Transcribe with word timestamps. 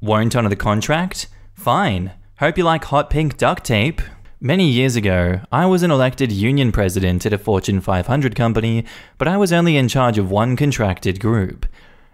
Won't 0.00 0.36
honor 0.36 0.48
the 0.48 0.54
contract? 0.54 1.26
Fine. 1.54 2.12
Hope 2.38 2.56
you 2.56 2.62
like 2.62 2.84
hot 2.84 3.10
pink 3.10 3.36
duct 3.36 3.64
tape. 3.64 4.00
Many 4.40 4.68
years 4.68 4.94
ago, 4.94 5.40
I 5.50 5.66
was 5.66 5.82
an 5.82 5.90
elected 5.90 6.30
union 6.30 6.70
president 6.70 7.26
at 7.26 7.32
a 7.32 7.38
Fortune 7.38 7.80
500 7.80 8.36
company, 8.36 8.84
but 9.18 9.26
I 9.26 9.36
was 9.36 9.52
only 9.52 9.76
in 9.76 9.88
charge 9.88 10.16
of 10.16 10.30
one 10.30 10.54
contracted 10.54 11.18
group. 11.18 11.66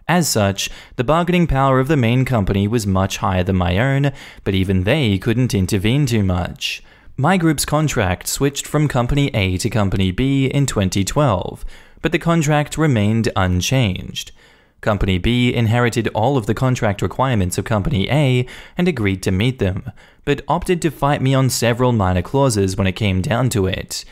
As 0.08 0.26
such, 0.26 0.70
the 0.96 1.04
bargaining 1.04 1.46
power 1.46 1.78
of 1.78 1.88
the 1.88 1.96
main 1.98 2.24
company 2.24 2.66
was 2.66 2.86
much 2.86 3.18
higher 3.18 3.44
than 3.44 3.56
my 3.56 3.76
own, 3.76 4.12
but 4.44 4.54
even 4.54 4.84
they 4.84 5.18
couldn't 5.18 5.52
intervene 5.52 6.06
too 6.06 6.22
much. 6.22 6.82
My 7.18 7.36
group's 7.36 7.66
contract 7.66 8.26
switched 8.26 8.66
from 8.66 8.88
Company 8.88 9.28
A 9.34 9.58
to 9.58 9.68
Company 9.68 10.10
B 10.10 10.46
in 10.46 10.64
2012, 10.64 11.66
but 12.00 12.12
the 12.12 12.18
contract 12.18 12.78
remained 12.78 13.30
unchanged. 13.36 14.32
Company 14.84 15.18
B 15.18 15.52
inherited 15.52 16.06
all 16.08 16.36
of 16.36 16.46
the 16.46 16.54
contract 16.54 17.02
requirements 17.02 17.58
of 17.58 17.64
Company 17.64 18.08
A 18.08 18.46
and 18.78 18.86
agreed 18.86 19.22
to 19.24 19.32
meet 19.32 19.58
them, 19.58 19.90
but 20.24 20.42
opted 20.46 20.80
to 20.82 20.90
fight 20.92 21.20
me 21.20 21.34
on 21.34 21.50
several 21.50 21.90
minor 21.90 22.22
clauses 22.22 22.76
when 22.76 22.86
it 22.86 22.92
came 22.92 23.20
down 23.20 23.48
to 23.48 23.66
it. 23.66 24.04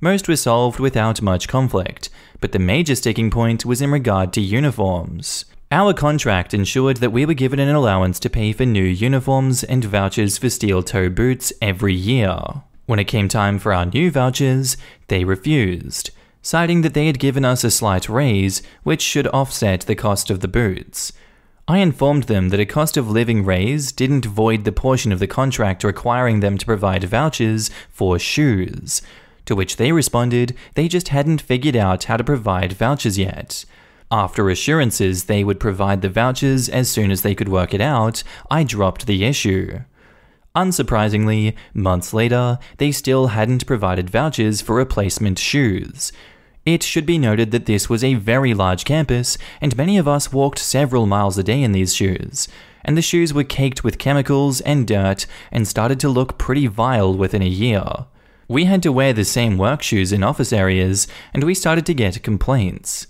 Most 0.00 0.26
were 0.26 0.36
solved 0.36 0.80
without 0.80 1.22
much 1.22 1.46
conflict, 1.46 2.10
but 2.40 2.52
the 2.52 2.58
major 2.58 2.94
sticking 2.94 3.30
point 3.30 3.64
was 3.64 3.80
in 3.80 3.90
regard 3.92 4.32
to 4.32 4.40
uniforms. 4.40 5.44
Our 5.70 5.94
contract 5.94 6.54
ensured 6.54 6.98
that 6.98 7.12
we 7.12 7.26
were 7.26 7.34
given 7.34 7.58
an 7.58 7.74
allowance 7.74 8.18
to 8.20 8.30
pay 8.30 8.52
for 8.52 8.64
new 8.64 8.84
uniforms 8.84 9.64
and 9.64 9.84
vouchers 9.84 10.38
for 10.38 10.50
steel 10.50 10.82
toe 10.82 11.08
boots 11.08 11.52
every 11.60 11.94
year. 11.94 12.36
When 12.86 12.98
it 12.98 13.04
came 13.04 13.28
time 13.28 13.58
for 13.58 13.72
our 13.72 13.86
new 13.86 14.10
vouchers, 14.10 14.76
they 15.08 15.24
refused, 15.24 16.10
citing 16.44 16.82
that 16.82 16.92
they 16.92 17.06
had 17.06 17.18
given 17.18 17.44
us 17.44 17.64
a 17.64 17.70
slight 17.70 18.08
raise, 18.08 18.62
which 18.82 19.00
should 19.00 19.26
offset 19.28 19.80
the 19.80 19.94
cost 19.94 20.30
of 20.30 20.40
the 20.40 20.46
boots. 20.46 21.12
I 21.66 21.78
informed 21.78 22.24
them 22.24 22.50
that 22.50 22.60
a 22.60 22.66
cost 22.66 22.98
of 22.98 23.10
living 23.10 23.46
raise 23.46 23.90
didn't 23.90 24.26
void 24.26 24.64
the 24.64 24.70
portion 24.70 25.10
of 25.10 25.18
the 25.18 25.26
contract 25.26 25.82
requiring 25.82 26.40
them 26.40 26.58
to 26.58 26.66
provide 26.66 27.04
vouchers 27.04 27.70
for 27.88 28.18
shoes, 28.18 29.00
to 29.46 29.56
which 29.56 29.76
they 29.76 29.90
responded 29.90 30.54
they 30.74 30.86
just 30.86 31.08
hadn't 31.08 31.40
figured 31.40 31.76
out 31.76 32.04
how 32.04 32.18
to 32.18 32.22
provide 32.22 32.74
vouchers 32.74 33.16
yet. 33.16 33.64
After 34.10 34.50
assurances 34.50 35.24
they 35.24 35.42
would 35.42 35.58
provide 35.58 36.02
the 36.02 36.10
vouchers 36.10 36.68
as 36.68 36.90
soon 36.90 37.10
as 37.10 37.22
they 37.22 37.34
could 37.34 37.48
work 37.48 37.72
it 37.72 37.80
out, 37.80 38.22
I 38.50 38.62
dropped 38.62 39.06
the 39.06 39.24
issue. 39.24 39.80
Unsurprisingly, 40.54 41.54
months 41.72 42.12
later, 42.12 42.58
they 42.76 42.92
still 42.92 43.28
hadn't 43.28 43.66
provided 43.66 44.10
vouchers 44.10 44.60
for 44.60 44.76
replacement 44.76 45.38
shoes. 45.38 46.12
It 46.64 46.82
should 46.82 47.04
be 47.04 47.18
noted 47.18 47.50
that 47.50 47.66
this 47.66 47.90
was 47.90 48.02
a 48.02 48.14
very 48.14 48.54
large 48.54 48.84
campus, 48.84 49.36
and 49.60 49.76
many 49.76 49.98
of 49.98 50.08
us 50.08 50.32
walked 50.32 50.58
several 50.58 51.06
miles 51.06 51.36
a 51.36 51.42
day 51.42 51.62
in 51.62 51.72
these 51.72 51.94
shoes, 51.94 52.48
and 52.82 52.96
the 52.96 53.02
shoes 53.02 53.34
were 53.34 53.44
caked 53.44 53.84
with 53.84 53.98
chemicals 53.98 54.62
and 54.62 54.86
dirt 54.86 55.26
and 55.52 55.68
started 55.68 56.00
to 56.00 56.08
look 56.08 56.38
pretty 56.38 56.66
vile 56.66 57.14
within 57.14 57.42
a 57.42 57.46
year. 57.46 57.84
We 58.48 58.64
had 58.64 58.82
to 58.82 58.92
wear 58.92 59.12
the 59.12 59.24
same 59.24 59.58
work 59.58 59.82
shoes 59.82 60.12
in 60.12 60.22
office 60.22 60.52
areas, 60.52 61.06
and 61.34 61.44
we 61.44 61.54
started 61.54 61.84
to 61.86 61.94
get 61.94 62.22
complaints. 62.22 63.06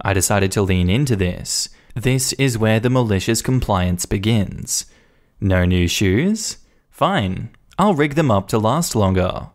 I 0.00 0.12
decided 0.14 0.52
to 0.52 0.62
lean 0.62 0.88
into 0.88 1.16
this. 1.16 1.68
This 1.94 2.32
is 2.34 2.58
where 2.58 2.80
the 2.80 2.90
malicious 2.90 3.42
compliance 3.42 4.06
begins. 4.06 4.86
No 5.40 5.64
new 5.64 5.88
shoes? 5.88 6.58
Fine, 6.90 7.50
I'll 7.78 7.94
rig 7.94 8.14
them 8.14 8.30
up 8.30 8.48
to 8.48 8.58
last 8.58 8.96
longer. 8.96 9.48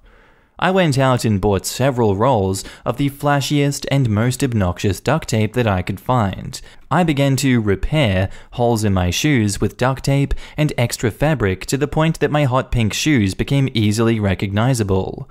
I 0.62 0.72
went 0.72 0.98
out 0.98 1.24
and 1.24 1.40
bought 1.40 1.66
several 1.66 2.18
rolls 2.18 2.66
of 2.86 2.98
the 2.98 3.10
flashiest 3.10 3.86
and 3.90 4.10
most 4.10 4.44
obnoxious 4.44 5.00
duct 5.00 5.30
tape 5.30 5.54
that 5.54 5.68
I 5.68 5.82
could 5.82 6.02
find. 6.02 6.60
I 6.92 7.04
began 7.04 7.38
to 7.38 7.62
repair 7.62 8.30
holes 8.52 8.84
in 8.84 8.94
my 8.94 9.10
shoes 9.10 9.62
with 9.62 9.78
duct 9.78 10.04
tape 10.04 10.34
and 10.58 10.74
extra 10.78 11.12
fabric 11.12 11.66
to 11.68 11.78
the 11.78 11.88
point 11.88 12.20
that 12.20 12.30
my 12.30 12.44
hot 12.44 12.74
pink 12.74 12.94
shoes 12.94 13.34
became 13.34 13.70
easily 13.74 14.20
recognizable. 14.20 15.30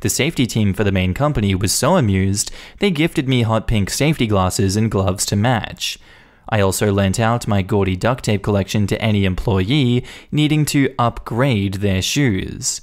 The 0.00 0.10
safety 0.10 0.46
team 0.46 0.74
for 0.74 0.84
the 0.84 0.92
main 0.92 1.14
company 1.14 1.54
was 1.54 1.72
so 1.72 1.96
amused, 1.96 2.50
they 2.78 2.90
gifted 2.90 3.26
me 3.26 3.42
hot 3.42 3.66
pink 3.66 3.88
safety 3.88 4.26
glasses 4.26 4.76
and 4.76 4.90
gloves 4.90 5.24
to 5.26 5.36
match. 5.36 5.98
I 6.50 6.60
also 6.60 6.92
lent 6.92 7.18
out 7.18 7.48
my 7.48 7.62
gaudy 7.62 7.96
duct 7.96 8.24
tape 8.24 8.42
collection 8.42 8.86
to 8.88 9.00
any 9.00 9.24
employee 9.24 10.04
needing 10.30 10.66
to 10.66 10.94
upgrade 10.98 11.74
their 11.74 12.02
shoes. 12.02 12.82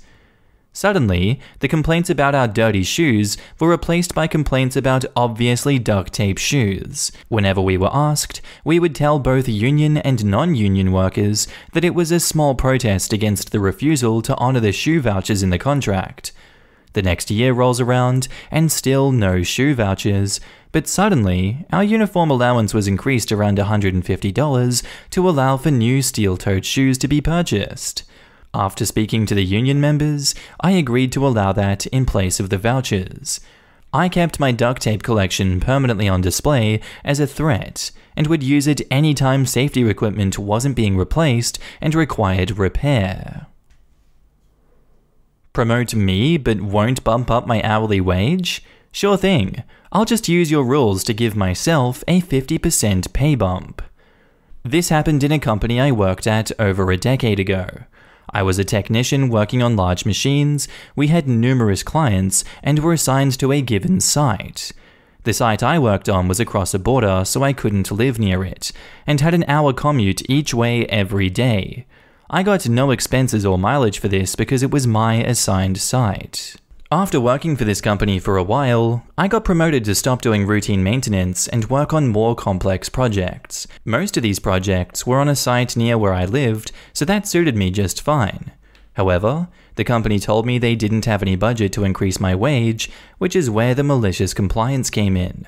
Suddenly, 0.75 1.39
the 1.59 1.67
complaints 1.67 2.09
about 2.09 2.33
our 2.33 2.47
dirty 2.47 2.81
shoes 2.81 3.37
were 3.59 3.69
replaced 3.69 4.15
by 4.15 4.25
complaints 4.25 4.75
about 4.75 5.05
obviously 5.15 5.77
duct 5.77 6.11
tape 6.13 6.39
shoes. 6.39 7.11
Whenever 7.29 7.61
we 7.61 7.77
were 7.77 7.93
asked, 7.93 8.41
we 8.65 8.79
would 8.79 8.95
tell 8.95 9.19
both 9.19 9.47
union 9.47 9.97
and 9.97 10.25
non 10.25 10.55
union 10.55 10.91
workers 10.91 11.47
that 11.73 11.85
it 11.85 11.93
was 11.93 12.11
a 12.11 12.19
small 12.19 12.55
protest 12.55 13.13
against 13.13 13.51
the 13.51 13.59
refusal 13.59 14.23
to 14.23 14.35
honor 14.37 14.59
the 14.59 14.71
shoe 14.71 14.99
vouchers 14.99 15.43
in 15.43 15.51
the 15.51 15.59
contract. 15.59 16.31
The 16.93 17.03
next 17.03 17.29
year 17.29 17.53
rolls 17.53 17.79
around, 17.79 18.27
and 18.49 18.71
still 18.71 19.11
no 19.11 19.43
shoe 19.43 19.75
vouchers, 19.75 20.39
but 20.71 20.87
suddenly, 20.87 21.67
our 21.71 21.83
uniform 21.83 22.31
allowance 22.31 22.73
was 22.73 22.87
increased 22.87 23.31
around 23.31 23.59
$150 23.59 24.83
to 25.11 25.29
allow 25.29 25.57
for 25.57 25.69
new 25.69 26.01
steel 26.01 26.35
toed 26.35 26.65
shoes 26.65 26.97
to 26.97 27.07
be 27.07 27.21
purchased. 27.21 28.03
After 28.55 28.85
speaking 28.85 29.25
to 29.25 29.35
the 29.35 29.43
union 29.43 29.81
members, 29.81 30.35
I 30.59 30.71
agreed 30.71 31.11
to 31.13 31.25
allow 31.25 31.53
that 31.53 31.87
in 31.87 32.05
place 32.05 32.39
of 32.39 32.49
the 32.49 32.57
vouchers. 32.59 33.39
I 33.91 34.09
kept 34.09 34.39
my 34.39 34.51
duct 34.51 34.83
tape 34.83 35.01
collection 35.01 35.59
permanently 35.59 36.07
on 36.07 36.21
display 36.21 36.79
as 37.03 37.19
a 37.19 37.27
threat 37.27 37.91
and 38.15 38.27
would 38.27 38.43
use 38.43 38.67
it 38.67 38.81
anytime 38.91 39.45
safety 39.45 39.87
equipment 39.87 40.37
wasn't 40.37 40.75
being 40.75 40.97
replaced 40.97 41.57
and 41.81 41.95
required 41.95 42.57
repair. 42.57 43.47
Promote 45.51 45.95
me 45.95 46.37
but 46.37 46.61
won't 46.61 47.03
bump 47.03 47.31
up 47.31 47.47
my 47.47 47.61
hourly 47.63 48.01
wage? 48.01 48.63
Sure 48.91 49.17
thing. 49.17 49.63
I'll 49.91 50.05
just 50.05 50.29
use 50.29 50.51
your 50.51 50.63
rules 50.63 51.03
to 51.05 51.13
give 51.13 51.35
myself 51.35 52.03
a 52.07 52.21
50% 52.21 53.13
pay 53.13 53.35
bump. 53.35 53.81
This 54.63 54.89
happened 54.89 55.23
in 55.23 55.31
a 55.31 55.39
company 55.39 55.79
I 55.79 55.91
worked 55.91 56.25
at 56.25 56.51
over 56.59 56.91
a 56.91 56.97
decade 56.97 57.39
ago. 57.39 57.67
I 58.33 58.43
was 58.43 58.57
a 58.57 58.63
technician 58.63 59.29
working 59.29 59.61
on 59.61 59.75
large 59.75 60.05
machines, 60.05 60.67
we 60.95 61.07
had 61.07 61.27
numerous 61.27 61.83
clients, 61.83 62.43
and 62.63 62.79
were 62.79 62.93
assigned 62.93 63.37
to 63.39 63.51
a 63.51 63.61
given 63.61 63.99
site. 63.99 64.71
The 65.23 65.33
site 65.33 65.63
I 65.63 65.79
worked 65.79 66.09
on 66.09 66.27
was 66.27 66.39
across 66.39 66.73
a 66.73 66.79
border, 66.79 67.23
so 67.25 67.43
I 67.43 67.53
couldn't 67.53 67.91
live 67.91 68.19
near 68.19 68.43
it, 68.43 68.71
and 69.07 69.21
had 69.21 69.33
an 69.33 69.45
hour 69.47 69.71
commute 69.71 70.27
each 70.29 70.53
way 70.53 70.85
every 70.87 71.29
day. 71.29 71.85
I 72.29 72.43
got 72.43 72.67
no 72.67 72.91
expenses 72.91 73.45
or 73.45 73.57
mileage 73.57 73.99
for 73.99 74.07
this 74.07 74.35
because 74.35 74.63
it 74.63 74.71
was 74.71 74.87
my 74.87 75.23
assigned 75.23 75.77
site. 75.77 76.55
After 76.93 77.19
working 77.19 77.57
for 77.57 77.65
this 77.65 77.81
company 77.81 78.19
for 78.19 78.37
a 78.37 78.43
while, 78.43 79.03
I 79.17 79.27
got 79.27 79.43
promoted 79.43 79.83
to 79.85 79.95
stop 79.95 80.21
doing 80.21 80.45
routine 80.45 80.83
maintenance 80.83 81.47
and 81.47 81.67
work 81.67 81.91
on 81.91 82.09
more 82.09 82.35
complex 82.35 82.87
projects. 82.87 83.65
Most 83.83 84.15
of 84.15 84.21
these 84.21 84.37
projects 84.37 85.03
were 85.03 85.17
on 85.17 85.27
a 85.27 85.35
site 85.35 85.75
near 85.75 85.97
where 85.97 86.13
I 86.13 86.25
lived, 86.25 86.71
so 86.93 87.03
that 87.05 87.27
suited 87.27 87.57
me 87.57 87.71
just 87.71 87.99
fine. 87.99 88.51
However, 88.93 89.47
the 89.73 89.83
company 89.83 90.19
told 90.19 90.45
me 90.45 90.59
they 90.59 90.75
didn't 90.75 91.05
have 91.05 91.23
any 91.23 91.35
budget 91.35 91.73
to 91.73 91.83
increase 91.83 92.19
my 92.19 92.35
wage, 92.35 92.91
which 93.17 93.35
is 93.35 93.49
where 93.49 93.73
the 93.73 93.83
malicious 93.83 94.35
compliance 94.35 94.91
came 94.91 95.17
in. 95.17 95.47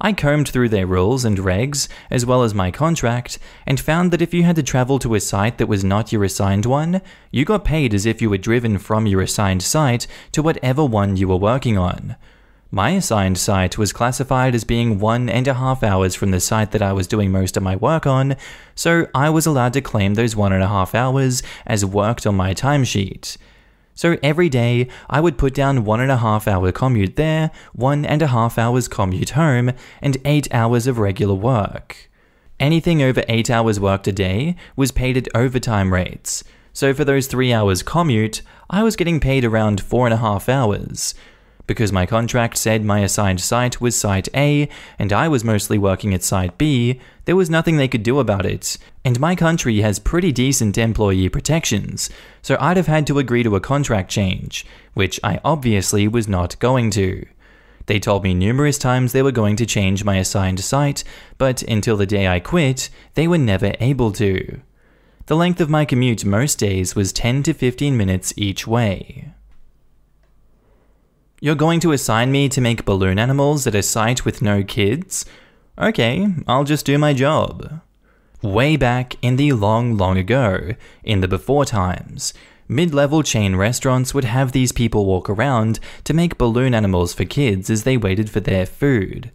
I 0.00 0.12
combed 0.12 0.48
through 0.48 0.68
their 0.68 0.86
rules 0.86 1.24
and 1.24 1.38
regs, 1.38 1.88
as 2.08 2.24
well 2.24 2.44
as 2.44 2.54
my 2.54 2.70
contract, 2.70 3.38
and 3.66 3.80
found 3.80 4.12
that 4.12 4.22
if 4.22 4.32
you 4.32 4.44
had 4.44 4.54
to 4.56 4.62
travel 4.62 5.00
to 5.00 5.16
a 5.16 5.20
site 5.20 5.58
that 5.58 5.66
was 5.66 5.82
not 5.82 6.12
your 6.12 6.22
assigned 6.22 6.66
one, 6.66 7.02
you 7.32 7.44
got 7.44 7.64
paid 7.64 7.92
as 7.92 8.06
if 8.06 8.22
you 8.22 8.30
were 8.30 8.38
driven 8.38 8.78
from 8.78 9.06
your 9.06 9.22
assigned 9.22 9.62
site 9.62 10.06
to 10.32 10.42
whatever 10.42 10.84
one 10.84 11.16
you 11.16 11.26
were 11.26 11.36
working 11.36 11.76
on. 11.76 12.14
My 12.70 12.90
assigned 12.90 13.38
site 13.38 13.78
was 13.78 13.92
classified 13.92 14.54
as 14.54 14.62
being 14.62 15.00
one 15.00 15.28
and 15.28 15.48
a 15.48 15.54
half 15.54 15.82
hours 15.82 16.14
from 16.14 16.30
the 16.30 16.40
site 16.40 16.70
that 16.72 16.82
I 16.82 16.92
was 16.92 17.08
doing 17.08 17.32
most 17.32 17.56
of 17.56 17.62
my 17.62 17.74
work 17.74 18.06
on, 18.06 18.36
so 18.76 19.08
I 19.14 19.30
was 19.30 19.46
allowed 19.46 19.72
to 19.72 19.80
claim 19.80 20.14
those 20.14 20.36
one 20.36 20.52
and 20.52 20.62
a 20.62 20.68
half 20.68 20.94
hours 20.94 21.42
as 21.66 21.84
worked 21.84 22.26
on 22.26 22.36
my 22.36 22.54
timesheet. 22.54 23.36
So 23.98 24.16
every 24.22 24.48
day, 24.48 24.86
I 25.10 25.20
would 25.20 25.38
put 25.38 25.52
down 25.52 25.82
one 25.82 26.00
and 26.00 26.12
a 26.12 26.18
half 26.18 26.46
hour 26.46 26.70
commute 26.70 27.16
there, 27.16 27.50
one 27.72 28.04
and 28.04 28.22
a 28.22 28.28
half 28.28 28.56
hours 28.56 28.86
commute 28.86 29.30
home, 29.30 29.72
and 30.00 30.16
eight 30.24 30.46
hours 30.54 30.86
of 30.86 31.00
regular 31.00 31.34
work. 31.34 32.08
Anything 32.60 33.02
over 33.02 33.24
8 33.28 33.50
hours 33.50 33.80
worked 33.80 34.06
a 34.06 34.12
day 34.12 34.54
was 34.76 34.92
paid 34.92 35.16
at 35.16 35.26
overtime 35.34 35.92
rates. 35.92 36.44
So 36.72 36.94
for 36.94 37.04
those 37.04 37.26
3 37.26 37.52
hours 37.52 37.82
commute, 37.82 38.40
I 38.70 38.84
was 38.84 38.94
getting 38.94 39.18
paid 39.18 39.44
around 39.44 39.82
4.5 39.82 40.48
hours. 40.48 41.16
Because 41.68 41.92
my 41.92 42.06
contract 42.06 42.56
said 42.56 42.82
my 42.82 43.00
assigned 43.00 43.42
site 43.42 43.78
was 43.78 43.94
Site 43.94 44.26
A 44.34 44.70
and 44.98 45.12
I 45.12 45.28
was 45.28 45.44
mostly 45.44 45.76
working 45.76 46.14
at 46.14 46.22
Site 46.22 46.56
B, 46.56 46.98
there 47.26 47.36
was 47.36 47.50
nothing 47.50 47.76
they 47.76 47.86
could 47.86 48.02
do 48.02 48.18
about 48.20 48.46
it. 48.46 48.78
And 49.04 49.20
my 49.20 49.36
country 49.36 49.82
has 49.82 49.98
pretty 49.98 50.32
decent 50.32 50.78
employee 50.78 51.28
protections, 51.28 52.08
so 52.40 52.56
I'd 52.58 52.78
have 52.78 52.86
had 52.86 53.06
to 53.08 53.18
agree 53.18 53.42
to 53.42 53.54
a 53.54 53.60
contract 53.60 54.10
change, 54.10 54.64
which 54.94 55.20
I 55.22 55.40
obviously 55.44 56.08
was 56.08 56.26
not 56.26 56.58
going 56.58 56.90
to. 56.92 57.26
They 57.84 58.00
told 58.00 58.24
me 58.24 58.32
numerous 58.32 58.78
times 58.78 59.12
they 59.12 59.22
were 59.22 59.30
going 59.30 59.56
to 59.56 59.66
change 59.66 60.04
my 60.04 60.16
assigned 60.16 60.60
site, 60.60 61.04
but 61.36 61.60
until 61.64 61.98
the 61.98 62.06
day 62.06 62.28
I 62.28 62.40
quit, 62.40 62.88
they 63.12 63.28
were 63.28 63.36
never 63.36 63.74
able 63.78 64.10
to. 64.12 64.62
The 65.26 65.36
length 65.36 65.60
of 65.60 65.68
my 65.68 65.84
commute 65.84 66.24
most 66.24 66.58
days 66.58 66.96
was 66.96 67.12
10 67.12 67.42
to 67.42 67.52
15 67.52 67.94
minutes 67.94 68.32
each 68.38 68.66
way. 68.66 69.32
You're 71.40 71.54
going 71.54 71.78
to 71.80 71.92
assign 71.92 72.32
me 72.32 72.48
to 72.48 72.60
make 72.60 72.84
balloon 72.84 73.16
animals 73.16 73.64
at 73.68 73.74
a 73.76 73.82
site 73.82 74.24
with 74.24 74.42
no 74.42 74.64
kids? 74.64 75.24
Okay, 75.78 76.26
I'll 76.48 76.64
just 76.64 76.84
do 76.84 76.98
my 76.98 77.12
job. 77.12 77.80
Way 78.42 78.76
back 78.76 79.14
in 79.22 79.36
the 79.36 79.52
long, 79.52 79.96
long 79.96 80.18
ago, 80.18 80.74
in 81.04 81.20
the 81.20 81.28
before 81.28 81.64
times, 81.64 82.34
mid 82.66 82.92
level 82.92 83.22
chain 83.22 83.54
restaurants 83.54 84.12
would 84.12 84.24
have 84.24 84.50
these 84.50 84.72
people 84.72 85.06
walk 85.06 85.30
around 85.30 85.78
to 86.02 86.12
make 86.12 86.38
balloon 86.38 86.74
animals 86.74 87.14
for 87.14 87.24
kids 87.24 87.70
as 87.70 87.84
they 87.84 87.96
waited 87.96 88.28
for 88.28 88.40
their 88.40 88.66
food. 88.66 89.30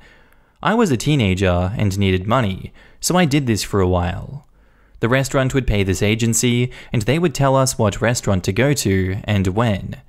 I 0.61 0.73
was 0.73 0.91
a 0.91 0.97
teenager 0.97 1.71
and 1.77 1.97
needed 1.97 2.27
money, 2.27 2.73
so 2.99 3.15
I 3.15 3.23
did 3.23 3.47
this 3.47 3.63
for 3.63 3.79
a 3.79 3.87
while. 3.87 4.45
The 4.99 5.07
restaurant 5.07 5.53
would 5.53 5.67
pay 5.67 5.83
this 5.83 6.01
agency, 6.01 6.69
and 6.91 7.03
they 7.03 7.17
would 7.17 7.33
tell 7.33 7.55
us 7.55 7.77
what 7.77 8.01
restaurant 8.01 8.43
to 8.43 8.51
go 8.51 8.73
to 8.73 9.21
and 9.23 9.47
when. 9.47 10.01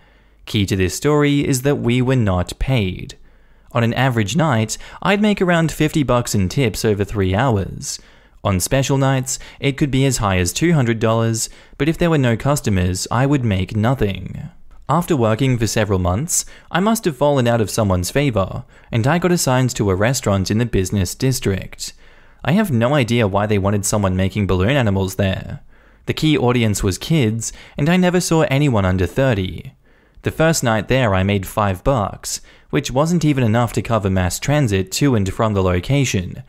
Key 0.47 0.67
to 0.67 0.77
this 0.77 0.95
story 0.95 1.47
is 1.47 1.63
that 1.63 1.77
we 1.77 2.03
were 2.03 2.17
not 2.17 2.59
paid. 2.59 3.17
On 3.73 3.83
an 3.83 3.95
average 3.95 4.37
night, 4.37 4.79
I'd 5.03 5.21
make 5.21 5.43
around 5.43 5.73
50 5.73 6.03
bucks 6.03 6.35
in 6.35 6.49
tips 6.49 6.85
over 6.85 7.05
3 7.05 7.35
hours. 7.35 8.01
On 8.45 8.61
special 8.61 8.99
nights, 8.99 9.39
it 9.59 9.77
could 9.77 9.91
be 9.91 10.05
as 10.05 10.19
high 10.19 10.37
as 10.39 10.53
$200, 10.53 11.49
but 11.79 11.89
if 11.89 11.97
there 11.97 12.11
were 12.11 12.19
no 12.19 12.37
customers, 12.37 13.09
I 13.11 13.25
would 13.25 13.45
make 13.45 13.75
nothing. 13.75 14.51
After 14.87 15.17
working 15.17 15.57
for 15.57 15.67
several 15.67 15.99
months, 15.99 16.45
I 16.71 16.79
must 16.79 17.07
have 17.07 17.17
fallen 17.17 17.49
out 17.49 17.63
of 17.63 17.71
someone's 17.71 18.11
favor, 18.11 18.65
and 18.93 19.07
I 19.07 19.19
got 19.19 19.33
assigned 19.33 19.75
to 19.77 19.89
a 19.89 19.95
restaurant 19.95 20.51
in 20.51 20.59
the 20.59 20.67
business 20.67 21.15
district. 21.15 21.95
I 22.45 22.53
have 22.53 22.71
no 22.71 22.93
idea 22.93 23.27
why 23.27 23.47
they 23.47 23.57
wanted 23.57 23.87
someone 23.87 24.15
making 24.15 24.47
balloon 24.47 24.77
animals 24.77 25.15
there. 25.15 25.61
The 26.05 26.13
key 26.13 26.37
audience 26.37 26.83
was 26.83 26.99
kids, 26.99 27.51
and 27.79 27.89
I 27.89 27.97
never 27.97 28.21
saw 28.21 28.43
anyone 28.43 28.85
under 28.85 29.07
30. 29.07 29.73
The 30.25 30.31
first 30.31 30.65
night 30.65 30.89
there, 30.89 31.15
I 31.15 31.23
made 31.23 31.47
five 31.47 31.85
bucks, 31.85 32.41
which 32.71 32.91
wasn't 32.91 33.27
even 33.27 33.45
enough 33.45 33.75
to 33.75 33.83
cover 33.83 34.09
mass 34.09 34.39
transit 34.39 34.91
to 34.93 35.15
and 35.15 35.31
from 35.31 35.53
the 35.53 35.63
location. 35.63 36.43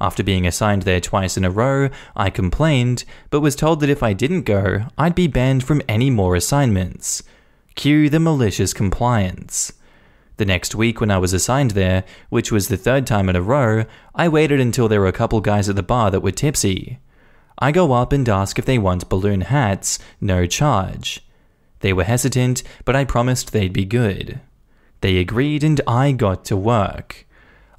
After 0.00 0.22
being 0.22 0.46
assigned 0.46 0.82
there 0.82 1.00
twice 1.00 1.36
in 1.36 1.44
a 1.44 1.50
row, 1.50 1.90
I 2.14 2.30
complained, 2.30 3.04
but 3.30 3.40
was 3.40 3.56
told 3.56 3.80
that 3.80 3.90
if 3.90 4.00
I 4.00 4.12
didn't 4.12 4.42
go, 4.42 4.86
I'd 4.96 5.16
be 5.16 5.26
banned 5.26 5.64
from 5.64 5.82
any 5.88 6.08
more 6.08 6.36
assignments. 6.36 7.24
Cue 7.74 8.08
the 8.08 8.20
malicious 8.20 8.72
compliance. 8.72 9.72
The 10.36 10.44
next 10.44 10.76
week, 10.76 11.00
when 11.00 11.10
I 11.10 11.18
was 11.18 11.32
assigned 11.32 11.72
there, 11.72 12.04
which 12.28 12.52
was 12.52 12.68
the 12.68 12.76
third 12.76 13.08
time 13.08 13.28
in 13.28 13.34
a 13.34 13.42
row, 13.42 13.86
I 14.14 14.28
waited 14.28 14.60
until 14.60 14.86
there 14.86 15.00
were 15.00 15.08
a 15.08 15.12
couple 15.12 15.40
guys 15.40 15.68
at 15.68 15.74
the 15.74 15.82
bar 15.82 16.12
that 16.12 16.22
were 16.22 16.30
tipsy. 16.30 17.00
I 17.58 17.72
go 17.72 17.92
up 17.92 18.12
and 18.12 18.28
ask 18.28 18.56
if 18.56 18.66
they 18.66 18.78
want 18.78 19.08
balloon 19.08 19.40
hats, 19.40 19.98
no 20.20 20.46
charge. 20.46 21.25
They 21.80 21.92
were 21.92 22.04
hesitant, 22.04 22.62
but 22.84 22.96
I 22.96 23.04
promised 23.04 23.52
they'd 23.52 23.72
be 23.72 23.84
good. 23.84 24.40
They 25.00 25.18
agreed 25.18 25.62
and 25.62 25.80
I 25.86 26.12
got 26.12 26.44
to 26.46 26.56
work. 26.56 27.26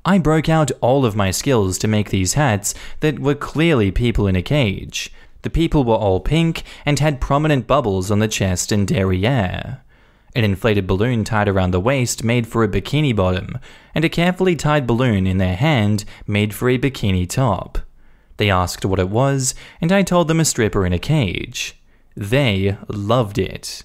I 0.05 0.19
broke 0.19 0.47
out 0.47 0.71
all 0.79 1.05
of 1.05 1.15
my 1.15 1.31
skills 1.31 1.77
to 1.79 1.87
make 1.87 2.09
these 2.09 2.35
hats 2.35 2.73
that 3.01 3.19
were 3.19 3.35
clearly 3.35 3.91
people 3.91 4.27
in 4.27 4.35
a 4.35 4.41
cage. 4.41 5.11
The 5.41 5.49
people 5.49 5.83
were 5.83 5.95
all 5.95 6.19
pink 6.19 6.63
and 6.85 6.99
had 6.99 7.21
prominent 7.21 7.67
bubbles 7.67 8.09
on 8.09 8.19
the 8.19 8.27
chest 8.27 8.71
and 8.71 8.87
derriere. 8.87 9.81
An 10.35 10.43
inflated 10.43 10.87
balloon 10.87 11.23
tied 11.23 11.49
around 11.49 11.71
the 11.71 11.79
waist 11.79 12.23
made 12.23 12.47
for 12.47 12.63
a 12.63 12.67
bikini 12.67 13.15
bottom, 13.15 13.57
and 13.95 14.05
a 14.05 14.09
carefully 14.09 14.55
tied 14.55 14.85
balloon 14.85 15.25
in 15.25 15.39
their 15.39 15.55
hand 15.55 16.05
made 16.27 16.53
for 16.53 16.69
a 16.69 16.77
bikini 16.77 17.27
top. 17.27 17.79
They 18.37 18.49
asked 18.49 18.85
what 18.85 18.99
it 18.99 19.09
was, 19.09 19.55
and 19.81 19.91
I 19.91 20.03
told 20.03 20.27
them 20.27 20.39
a 20.39 20.45
stripper 20.45 20.85
in 20.85 20.93
a 20.93 20.99
cage. 20.99 21.76
They 22.17 22.75
loved 22.87 23.37
it. 23.37 23.83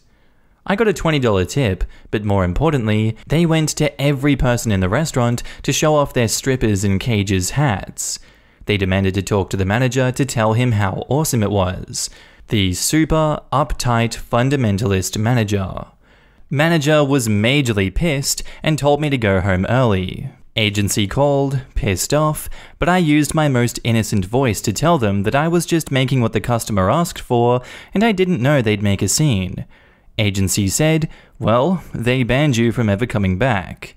I 0.64 0.74
got 0.74 0.88
a 0.88 0.94
$20 0.94 1.46
tip, 1.50 1.84
but 2.10 2.24
more 2.24 2.44
importantly, 2.44 3.14
they 3.26 3.44
went 3.44 3.68
to 3.70 4.00
every 4.00 4.36
person 4.36 4.72
in 4.72 4.80
the 4.80 4.88
restaurant 4.88 5.42
to 5.64 5.72
show 5.72 5.94
off 5.96 6.14
their 6.14 6.28
strippers 6.28 6.82
in 6.82 6.98
cages 6.98 7.50
hats. 7.50 8.18
They 8.64 8.78
demanded 8.78 9.12
to 9.14 9.22
talk 9.22 9.50
to 9.50 9.58
the 9.58 9.66
manager 9.66 10.10
to 10.12 10.24
tell 10.24 10.54
him 10.54 10.72
how 10.72 11.04
awesome 11.10 11.42
it 11.42 11.50
was. 11.50 12.08
The 12.48 12.72
super 12.72 13.40
uptight 13.52 14.16
fundamentalist 14.16 15.18
manager. 15.18 15.88
Manager 16.48 17.04
was 17.04 17.28
majorly 17.28 17.94
pissed 17.94 18.42
and 18.62 18.78
told 18.78 18.98
me 18.98 19.10
to 19.10 19.18
go 19.18 19.42
home 19.42 19.66
early. 19.68 20.30
Agency 20.56 21.06
called, 21.06 21.62
pissed 21.74 22.12
off, 22.12 22.50
but 22.78 22.88
I 22.88 22.98
used 22.98 23.34
my 23.34 23.48
most 23.48 23.80
innocent 23.84 24.26
voice 24.26 24.60
to 24.62 24.72
tell 24.72 24.98
them 24.98 25.22
that 25.22 25.34
I 25.34 25.48
was 25.48 25.64
just 25.64 25.90
making 25.90 26.20
what 26.20 26.34
the 26.34 26.40
customer 26.40 26.90
asked 26.90 27.20
for 27.20 27.62
and 27.94 28.04
I 28.04 28.12
didn't 28.12 28.42
know 28.42 28.60
they'd 28.60 28.82
make 28.82 29.00
a 29.00 29.08
scene. 29.08 29.64
Agency 30.18 30.68
said, 30.68 31.08
Well, 31.38 31.82
they 31.94 32.22
banned 32.22 32.58
you 32.58 32.70
from 32.70 32.90
ever 32.90 33.06
coming 33.06 33.38
back. 33.38 33.96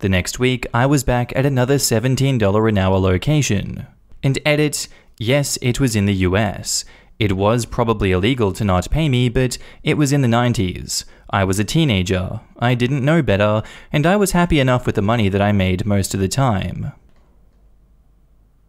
The 0.00 0.08
next 0.08 0.40
week, 0.40 0.66
I 0.74 0.86
was 0.86 1.04
back 1.04 1.32
at 1.36 1.46
another 1.46 1.76
$17 1.76 2.68
an 2.68 2.78
hour 2.78 2.98
location. 2.98 3.86
And 4.24 4.40
edit, 4.44 4.88
yes, 5.18 5.56
it 5.62 5.78
was 5.78 5.94
in 5.94 6.06
the 6.06 6.26
US. 6.26 6.84
It 7.20 7.36
was 7.36 7.64
probably 7.64 8.10
illegal 8.10 8.52
to 8.54 8.64
not 8.64 8.90
pay 8.90 9.08
me, 9.08 9.28
but 9.28 9.56
it 9.84 9.96
was 9.96 10.12
in 10.12 10.22
the 10.22 10.28
90s. 10.28 11.04
I 11.32 11.44
was 11.44 11.58
a 11.58 11.64
teenager, 11.64 12.40
I 12.58 12.74
didn't 12.74 13.04
know 13.04 13.22
better, 13.22 13.62
and 13.90 14.06
I 14.06 14.16
was 14.16 14.32
happy 14.32 14.60
enough 14.60 14.84
with 14.84 14.96
the 14.96 15.02
money 15.02 15.30
that 15.30 15.40
I 15.40 15.50
made 15.52 15.86
most 15.86 16.12
of 16.12 16.20
the 16.20 16.28
time. 16.28 16.92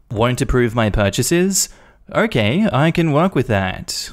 Won't 0.09 0.41
approve 0.41 0.73
my 0.73 0.89
purchases? 0.89 1.69
Okay, 2.13 2.67
I 2.71 2.91
can 2.91 3.11
work 3.11 3.35
with 3.35 3.47
that. 3.47 4.11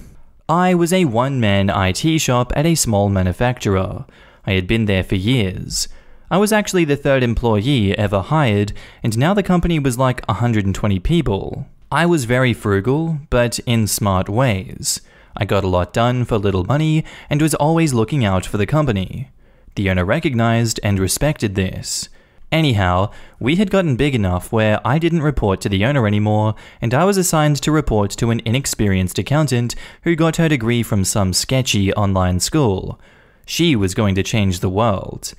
I 0.48 0.74
was 0.74 0.92
a 0.92 1.04
one 1.04 1.38
man 1.38 1.70
IT 1.70 2.18
shop 2.18 2.52
at 2.56 2.66
a 2.66 2.74
small 2.74 3.08
manufacturer. 3.08 4.04
I 4.44 4.52
had 4.54 4.66
been 4.66 4.86
there 4.86 5.04
for 5.04 5.14
years. 5.14 5.86
I 6.28 6.38
was 6.38 6.52
actually 6.52 6.84
the 6.84 6.96
third 6.96 7.22
employee 7.22 7.96
ever 7.96 8.20
hired, 8.20 8.72
and 9.02 9.16
now 9.16 9.32
the 9.32 9.42
company 9.42 9.78
was 9.78 9.98
like 9.98 10.26
120 10.26 10.98
people. 11.00 11.66
I 11.92 12.06
was 12.06 12.24
very 12.24 12.52
frugal, 12.52 13.18
but 13.30 13.58
in 13.60 13.86
smart 13.86 14.28
ways. 14.28 15.00
I 15.36 15.44
got 15.44 15.64
a 15.64 15.68
lot 15.68 15.92
done 15.92 16.24
for 16.24 16.38
little 16.38 16.64
money 16.64 17.04
and 17.28 17.40
was 17.40 17.54
always 17.54 17.94
looking 17.94 18.24
out 18.24 18.44
for 18.46 18.58
the 18.58 18.66
company. 18.66 19.30
The 19.74 19.90
owner 19.90 20.04
recognized 20.04 20.80
and 20.82 20.98
respected 20.98 21.54
this. 21.54 22.08
Anyhow, 22.52 23.12
we 23.38 23.56
had 23.56 23.70
gotten 23.70 23.94
big 23.94 24.14
enough 24.14 24.50
where 24.50 24.80
I 24.84 24.98
didn't 24.98 25.22
report 25.22 25.60
to 25.60 25.68
the 25.68 25.84
owner 25.84 26.06
anymore, 26.06 26.56
and 26.80 26.92
I 26.92 27.04
was 27.04 27.16
assigned 27.16 27.62
to 27.62 27.70
report 27.70 28.10
to 28.12 28.30
an 28.30 28.42
inexperienced 28.44 29.20
accountant 29.20 29.76
who 30.02 30.16
got 30.16 30.36
her 30.36 30.48
degree 30.48 30.82
from 30.82 31.04
some 31.04 31.32
sketchy 31.32 31.92
online 31.94 32.40
school. 32.40 32.98
She 33.46 33.76
was 33.76 33.94
going 33.94 34.16
to 34.16 34.24
change 34.24 34.58
the 34.58 34.68
world. 34.68 35.32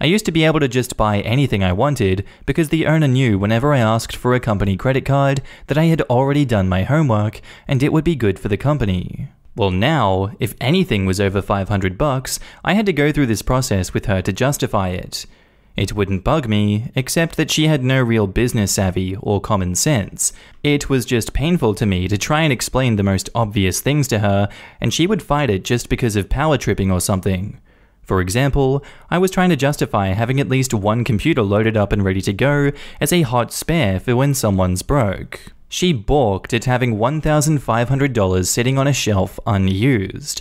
I 0.00 0.06
used 0.06 0.24
to 0.26 0.32
be 0.32 0.44
able 0.44 0.60
to 0.60 0.68
just 0.68 0.96
buy 0.96 1.20
anything 1.20 1.64
I 1.64 1.72
wanted 1.72 2.24
because 2.46 2.68
the 2.68 2.86
owner 2.86 3.08
knew 3.08 3.36
whenever 3.38 3.74
I 3.74 3.78
asked 3.80 4.14
for 4.14 4.34
a 4.34 4.40
company 4.40 4.76
credit 4.76 5.04
card 5.04 5.42
that 5.66 5.78
I 5.78 5.86
had 5.86 6.02
already 6.02 6.44
done 6.44 6.68
my 6.68 6.84
homework 6.84 7.40
and 7.66 7.82
it 7.82 7.92
would 7.92 8.04
be 8.04 8.14
good 8.14 8.38
for 8.38 8.46
the 8.46 8.56
company. 8.56 9.28
Well, 9.56 9.72
now, 9.72 10.30
if 10.38 10.54
anything 10.60 11.04
was 11.04 11.20
over 11.20 11.42
500 11.42 11.98
bucks, 11.98 12.38
I 12.64 12.74
had 12.74 12.86
to 12.86 12.92
go 12.92 13.10
through 13.10 13.26
this 13.26 13.42
process 13.42 13.92
with 13.92 14.06
her 14.06 14.22
to 14.22 14.32
justify 14.32 14.90
it. 14.90 15.26
It 15.74 15.94
wouldn't 15.94 16.22
bug 16.22 16.48
me, 16.48 16.92
except 16.94 17.36
that 17.36 17.50
she 17.50 17.66
had 17.66 17.82
no 17.82 18.00
real 18.00 18.28
business 18.28 18.70
savvy 18.70 19.16
or 19.16 19.40
common 19.40 19.74
sense. 19.74 20.32
It 20.62 20.88
was 20.88 21.04
just 21.04 21.32
painful 21.32 21.74
to 21.74 21.86
me 21.86 22.06
to 22.06 22.16
try 22.16 22.42
and 22.42 22.52
explain 22.52 22.96
the 22.96 23.02
most 23.02 23.30
obvious 23.34 23.80
things 23.80 24.06
to 24.08 24.20
her, 24.20 24.48
and 24.80 24.94
she 24.94 25.08
would 25.08 25.22
fight 25.22 25.50
it 25.50 25.64
just 25.64 25.88
because 25.88 26.14
of 26.14 26.28
power 26.28 26.56
tripping 26.56 26.90
or 26.92 27.00
something. 27.00 27.60
For 28.08 28.22
example, 28.22 28.82
I 29.10 29.18
was 29.18 29.30
trying 29.30 29.50
to 29.50 29.56
justify 29.56 30.06
having 30.08 30.40
at 30.40 30.48
least 30.48 30.72
one 30.72 31.04
computer 31.04 31.42
loaded 31.42 31.76
up 31.76 31.92
and 31.92 32.02
ready 32.02 32.22
to 32.22 32.32
go 32.32 32.72
as 33.02 33.12
a 33.12 33.20
hot 33.20 33.52
spare 33.52 34.00
for 34.00 34.16
when 34.16 34.32
someone's 34.32 34.80
broke. 34.80 35.52
She 35.68 35.92
balked 35.92 36.54
at 36.54 36.64
having 36.64 36.96
$1,500 36.96 38.46
sitting 38.46 38.78
on 38.78 38.86
a 38.86 38.94
shelf 38.94 39.38
unused. 39.46 40.40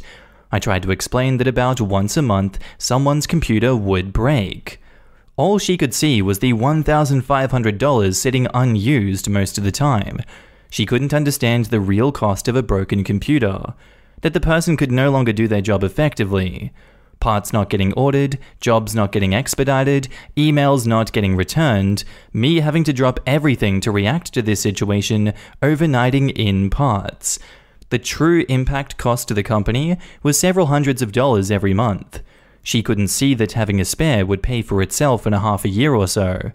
I 0.49 0.59
tried 0.59 0.83
to 0.83 0.91
explain 0.91 1.37
that 1.37 1.47
about 1.47 1.81
once 1.81 2.15
a 2.15 2.21
month 2.21 2.57
someone's 2.77 3.27
computer 3.27 3.75
would 3.75 4.13
break. 4.13 4.79
All 5.35 5.59
she 5.59 5.75
could 5.75 5.93
see 5.93 6.21
was 6.21 6.39
the 6.39 6.53
$1,500 6.53 8.15
sitting 8.15 8.47
unused 8.53 9.29
most 9.29 9.57
of 9.57 9.65
the 9.65 9.73
time. 9.73 10.21
She 10.69 10.85
couldn't 10.85 11.13
understand 11.13 11.65
the 11.65 11.81
real 11.81 12.13
cost 12.13 12.47
of 12.47 12.55
a 12.55 12.63
broken 12.63 13.03
computer, 13.03 13.73
that 14.21 14.33
the 14.33 14.39
person 14.39 14.77
could 14.77 14.91
no 14.91 15.11
longer 15.11 15.33
do 15.33 15.49
their 15.49 15.59
job 15.59 15.83
effectively. 15.83 16.71
Parts 17.19 17.51
not 17.51 17.69
getting 17.69 17.93
ordered, 17.93 18.37
jobs 18.59 18.93
not 18.93 19.11
getting 19.11 19.33
expedited, 19.33 20.07
emails 20.35 20.85
not 20.85 21.11
getting 21.11 21.35
returned, 21.35 22.03
me 22.31 22.59
having 22.59 22.83
to 22.83 22.93
drop 22.93 23.19
everything 23.25 23.81
to 23.81 23.91
react 23.91 24.33
to 24.33 24.41
this 24.41 24.61
situation, 24.61 25.33
overnighting 25.61 26.31
in 26.37 26.69
parts. 26.69 27.39
The 27.89 27.99
true 27.99 28.45
impact 28.49 28.97
cost 28.97 29.27
to 29.29 29.33
the 29.33 29.43
company 29.43 29.97
was 30.21 30.39
several 30.39 30.67
hundreds 30.67 31.01
of 31.01 31.11
dollars 31.11 31.49
every 31.49 31.73
month. 31.73 32.21
She 32.61 32.83
couldn't 32.83 33.07
see 33.07 33.33
that 33.35 33.53
having 33.53 33.79
a 33.79 33.85
spare 33.85 34.25
would 34.25 34.43
pay 34.43 34.61
for 34.61 34.81
itself 34.81 35.25
in 35.25 35.33
a 35.33 35.39
half 35.39 35.63
a 35.63 35.69
year 35.69 35.95
or 35.95 36.07
so. 36.07 36.51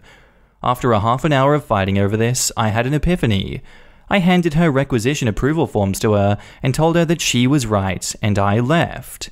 After 0.61 0.91
a 0.91 0.99
half 0.99 1.25
an 1.25 1.33
hour 1.33 1.55
of 1.55 1.65
fighting 1.65 1.97
over 1.97 2.15
this, 2.15 2.51
I 2.55 2.69
had 2.69 2.85
an 2.85 2.93
epiphany. 2.93 3.61
I 4.09 4.19
handed 4.19 4.53
her 4.53 4.69
requisition 4.69 5.27
approval 5.27 5.65
forms 5.65 5.99
to 6.01 6.13
her 6.13 6.37
and 6.61 6.75
told 6.75 6.95
her 6.95 7.03
that 7.05 7.19
she 7.19 7.47
was 7.47 7.65
right, 7.65 8.15
and 8.21 8.37
I 8.37 8.59
left. 8.59 9.31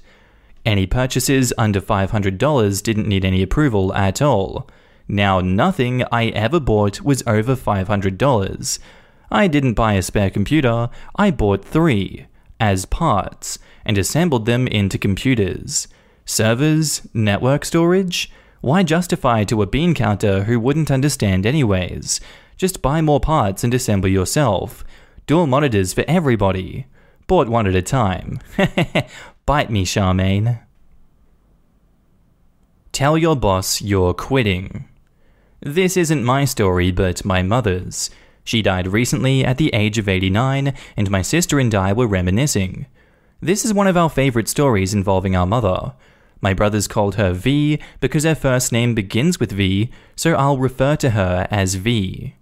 Any 0.65 0.85
purchases 0.85 1.53
under 1.57 1.81
$500 1.81 2.83
didn't 2.83 3.07
need 3.07 3.25
any 3.25 3.41
approval 3.41 3.93
at 3.93 4.21
all. 4.21 4.69
Now, 5.07 5.39
nothing 5.41 6.03
I 6.11 6.27
ever 6.27 6.59
bought 6.59 7.01
was 7.01 7.23
over 7.25 7.55
$500. 7.55 8.79
I 9.31 9.47
didn't 9.47 9.73
buy 9.73 9.93
a 9.93 10.01
spare 10.01 10.29
computer, 10.29 10.89
I 11.15 11.31
bought 11.31 11.65
three, 11.65 12.27
as 12.59 12.85
parts, 12.85 13.57
and 13.85 13.97
assembled 13.97 14.45
them 14.45 14.67
into 14.67 14.97
computers. 14.97 15.87
Servers, 16.25 17.07
network 17.13 17.65
storage? 17.65 18.31
Why 18.61 18.83
justify 18.83 19.43
to 19.45 19.63
a 19.63 19.67
bean 19.67 19.95
counter 19.95 20.43
who 20.43 20.59
wouldn't 20.59 20.91
understand 20.91 21.45
anyways? 21.45 22.21
Just 22.57 22.83
buy 22.83 23.01
more 23.01 23.19
parts 23.19 23.63
and 23.63 23.73
assemble 23.73 24.09
yourself. 24.09 24.83
Dual 25.25 25.47
monitors 25.47 25.93
for 25.93 26.05
everybody. 26.07 26.85
Bought 27.25 27.49
one 27.49 27.65
at 27.65 27.75
a 27.75 27.81
time. 27.81 28.39
Bite 29.51 29.69
me, 29.69 29.83
Charmaine. 29.83 30.61
Tell 32.93 33.17
your 33.17 33.35
boss 33.35 33.81
you're 33.81 34.13
quitting. 34.13 34.87
This 35.59 35.97
isn't 35.97 36.23
my 36.23 36.45
story, 36.45 36.89
but 36.89 37.25
my 37.25 37.41
mother's. 37.43 38.09
She 38.45 38.61
died 38.61 38.87
recently 38.87 39.43
at 39.43 39.57
the 39.57 39.73
age 39.73 39.97
of 39.97 40.07
89, 40.07 40.73
and 40.95 41.11
my 41.11 41.21
sister 41.21 41.59
and 41.59 41.75
I 41.75 41.91
were 41.91 42.07
reminiscing. 42.07 42.85
This 43.41 43.65
is 43.65 43.73
one 43.73 43.87
of 43.87 43.97
our 43.97 44.09
favorite 44.09 44.47
stories 44.47 44.93
involving 44.93 45.35
our 45.35 45.45
mother. 45.45 45.95
My 46.39 46.53
brothers 46.53 46.87
called 46.87 47.15
her 47.15 47.33
V 47.33 47.77
because 47.99 48.23
her 48.23 48.35
first 48.35 48.71
name 48.71 48.95
begins 48.95 49.37
with 49.37 49.51
V, 49.51 49.91
so 50.15 50.33
I'll 50.35 50.59
refer 50.59 50.95
to 50.95 51.09
her 51.09 51.49
as 51.51 51.75
V. 51.75 52.35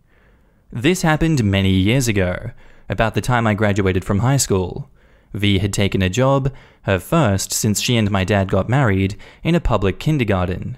This 0.72 1.02
happened 1.02 1.44
many 1.44 1.72
years 1.72 2.08
ago, 2.08 2.52
about 2.88 3.16
the 3.16 3.22
time 3.22 3.48
I 3.48 3.56
graduated 3.56 4.06
from 4.06 4.20
high 4.20 4.38
school. 4.38 4.92
V 5.34 5.60
had 5.60 5.74
taken 5.74 6.02
a 6.02 6.10
job, 6.10 6.54
her 6.84 7.00
first 7.00 7.52
since 7.52 7.82
she 7.82 7.98
and 7.98 8.10
my 8.10 8.24
dad 8.24 8.50
got 8.50 8.70
married, 8.70 9.16
in 9.44 9.56
a 9.56 9.60
public 9.60 10.00
kindergarten. 10.00 10.78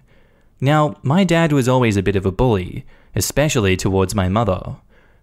Now, 0.60 0.98
my 1.01 1.24
dad 1.24 1.51
was 1.51 1.67
always 1.67 1.98
a 1.98 2.03
bit 2.03 2.15
of 2.15 2.25
a 2.25 2.31
bully, 2.31 2.86
especially 3.15 3.75
towards 3.77 4.13
my 4.15 4.29
mother. 4.29 4.77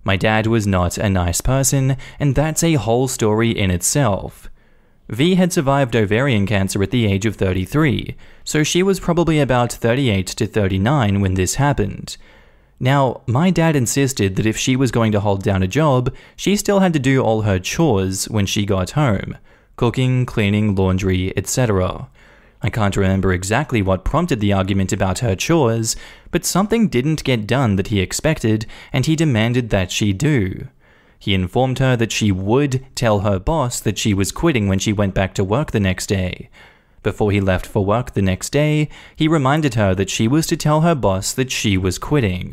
My 0.04 0.16
dad 0.16 0.46
was 0.46 0.66
not 0.66 0.98
a 0.98 1.08
nice 1.08 1.40
person, 1.40 1.96
and 2.18 2.34
that's 2.34 2.64
a 2.64 2.74
whole 2.74 3.08
story 3.08 3.50
in 3.50 3.70
itself. 3.70 4.48
V 5.08 5.36
had 5.36 5.52
survived 5.52 5.96
ovarian 5.96 6.46
cancer 6.46 6.82
at 6.82 6.90
the 6.90 7.06
age 7.06 7.24
of 7.24 7.36
33, 7.36 8.14
so 8.44 8.62
she 8.62 8.82
was 8.82 9.00
probably 9.00 9.40
about 9.40 9.72
38 9.72 10.26
to 10.26 10.46
39 10.46 11.20
when 11.20 11.34
this 11.34 11.54
happened. 11.54 12.16
Now, 12.80 13.22
my 13.26 13.50
dad 13.50 13.74
insisted 13.74 14.36
that 14.36 14.46
if 14.46 14.56
she 14.56 14.76
was 14.76 14.92
going 14.92 15.10
to 15.12 15.20
hold 15.20 15.42
down 15.42 15.62
a 15.62 15.68
job, 15.68 16.14
she 16.36 16.56
still 16.56 16.78
had 16.80 16.92
to 16.92 16.98
do 16.98 17.20
all 17.20 17.42
her 17.42 17.58
chores 17.58 18.28
when 18.28 18.46
she 18.46 18.64
got 18.64 18.90
home 18.90 19.36
cooking, 19.76 20.26
cleaning, 20.26 20.74
laundry, 20.74 21.32
etc. 21.36 22.08
I 22.60 22.68
can't 22.68 22.96
remember 22.96 23.32
exactly 23.32 23.80
what 23.80 24.04
prompted 24.04 24.40
the 24.40 24.52
argument 24.52 24.92
about 24.92 25.20
her 25.20 25.36
chores, 25.36 25.94
but 26.32 26.44
something 26.44 26.88
didn't 26.88 27.22
get 27.22 27.46
done 27.46 27.76
that 27.76 27.86
he 27.86 28.00
expected, 28.00 28.66
and 28.92 29.06
he 29.06 29.14
demanded 29.14 29.70
that 29.70 29.92
she 29.92 30.12
do. 30.12 30.66
He 31.20 31.32
informed 31.32 31.78
her 31.78 31.96
that 31.96 32.10
she 32.10 32.32
would 32.32 32.84
tell 32.96 33.20
her 33.20 33.38
boss 33.38 33.78
that 33.78 33.98
she 33.98 34.12
was 34.12 34.32
quitting 34.32 34.66
when 34.66 34.80
she 34.80 34.92
went 34.92 35.14
back 35.14 35.32
to 35.34 35.44
work 35.44 35.70
the 35.70 35.78
next 35.80 36.06
day. 36.06 36.50
Before 37.04 37.30
he 37.30 37.40
left 37.40 37.64
for 37.64 37.84
work 37.84 38.14
the 38.14 38.22
next 38.22 38.50
day, 38.50 38.88
he 39.14 39.28
reminded 39.28 39.74
her 39.74 39.94
that 39.94 40.10
she 40.10 40.26
was 40.26 40.46
to 40.48 40.56
tell 40.56 40.80
her 40.80 40.96
boss 40.96 41.32
that 41.32 41.52
she 41.52 41.78
was 41.78 41.98
quitting. 41.98 42.52